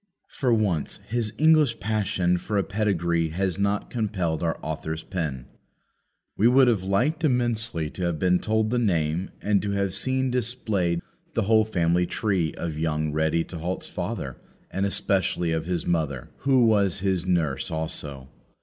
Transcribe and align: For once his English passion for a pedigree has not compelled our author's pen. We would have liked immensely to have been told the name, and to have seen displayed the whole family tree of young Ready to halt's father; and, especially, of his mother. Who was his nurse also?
For 0.29 0.51
once 0.51 0.97
his 1.07 1.31
English 1.37 1.79
passion 1.79 2.39
for 2.39 2.57
a 2.57 2.63
pedigree 2.63 3.29
has 3.29 3.59
not 3.59 3.91
compelled 3.91 4.41
our 4.41 4.57
author's 4.63 5.03
pen. 5.03 5.45
We 6.35 6.47
would 6.47 6.67
have 6.67 6.81
liked 6.81 7.23
immensely 7.23 7.91
to 7.91 8.05
have 8.05 8.17
been 8.17 8.39
told 8.39 8.71
the 8.71 8.79
name, 8.79 9.29
and 9.43 9.61
to 9.61 9.69
have 9.73 9.93
seen 9.93 10.31
displayed 10.31 11.03
the 11.35 11.43
whole 11.43 11.65
family 11.65 12.07
tree 12.07 12.51
of 12.55 12.79
young 12.79 13.11
Ready 13.11 13.43
to 13.43 13.59
halt's 13.59 13.87
father; 13.87 14.37
and, 14.71 14.87
especially, 14.87 15.51
of 15.51 15.67
his 15.67 15.85
mother. 15.85 16.31
Who 16.37 16.65
was 16.65 17.01
his 17.01 17.27
nurse 17.27 17.69
also? 17.69 18.27